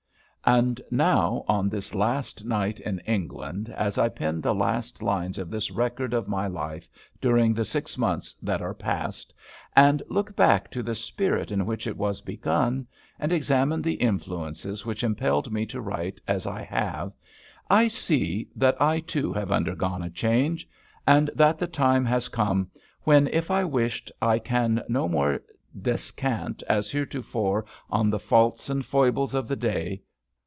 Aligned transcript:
And 0.43 0.81
now, 0.89 1.45
on 1.47 1.69
this 1.69 1.93
last 1.93 2.45
night 2.45 2.79
in 2.79 2.97
England, 3.05 3.69
as 3.77 3.99
I 3.99 4.09
pen 4.09 4.41
the 4.41 4.55
last 4.55 5.03
lines 5.03 5.37
of 5.37 5.51
this 5.51 5.69
record 5.69 6.15
of 6.15 6.27
my 6.27 6.47
life 6.47 6.89
during 7.21 7.53
the 7.53 7.63
six 7.63 7.95
months 7.95 8.33
that 8.41 8.59
are 8.59 8.73
past, 8.73 9.35
and 9.75 10.01
look 10.09 10.35
back 10.35 10.71
to 10.71 10.81
the 10.81 10.95
spirit 10.95 11.51
in 11.51 11.67
which 11.67 11.85
it 11.85 11.95
was 11.95 12.21
begun, 12.21 12.87
and 13.19 13.31
examine 13.31 13.83
the 13.83 13.93
influences 14.01 14.83
which 14.83 15.03
impelled 15.03 15.51
me 15.53 15.63
to 15.67 15.79
write 15.79 16.19
as 16.27 16.47
I 16.47 16.63
have, 16.63 17.13
I 17.69 17.87
see 17.87 18.49
that 18.55 18.81
I 18.81 18.99
too 19.01 19.31
have 19.33 19.51
undergone 19.51 20.01
a 20.01 20.09
change, 20.09 20.67
and 21.05 21.29
that 21.35 21.59
the 21.59 21.67
time 21.67 22.03
has 22.05 22.29
come 22.29 22.71
when, 23.03 23.27
if 23.27 23.51
I 23.51 23.63
wished, 23.63 24.11
I 24.23 24.39
can 24.39 24.81
no 24.89 25.07
more 25.07 25.43
descant 25.79 26.63
as 26.67 26.89
heretofore 26.89 27.63
on 27.91 28.09
the 28.09 28.19
faults 28.19 28.71
and 28.71 28.83
foibles 28.83 29.35
of 29.35 29.47
the 29.47 29.55
day. 29.55 30.01